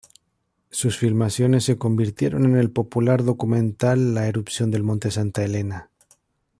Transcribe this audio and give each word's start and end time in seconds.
Sus 0.71 0.97
filmaciones 0.97 1.63
se 1.65 1.77
convirtieron 1.77 2.45
en 2.45 2.57
el 2.57 2.71
popular 2.71 3.23
documental 3.23 4.15
"La 4.15 4.27
erupción 4.27 4.71
del 4.71 4.81
monte 4.81 5.11
Santa 5.11 5.43
Helena". 5.43 5.91